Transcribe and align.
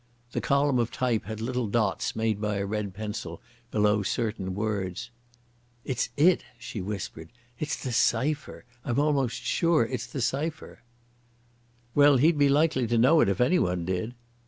The 0.31 0.41
column 0.41 0.79
of 0.79 0.89
type 0.89 1.25
had 1.25 1.39
little 1.41 1.67
dots 1.67 2.15
made 2.15 2.41
by 2.41 2.55
a 2.55 2.65
red 2.65 2.91
pencil 2.95 3.39
below 3.69 4.01
certain 4.01 4.55
words. 4.55 5.11
"It's 5.85 6.09
it," 6.17 6.43
she 6.57 6.81
whispered, 6.81 7.29
"it's 7.59 7.75
the 7.75 7.91
cipher—I'm 7.91 8.99
almost 8.99 9.35
sure 9.43 9.85
it's 9.85 10.07
the 10.07 10.19
cipher!" 10.19 10.81
"Well, 11.93 12.17
he'd 12.17 12.39
be 12.39 12.49
likely 12.49 12.87
to 12.87 12.97
know 12.97 13.19
it 13.21 13.29
if 13.29 13.39
anyone 13.39 13.85
did." 13.85 14.15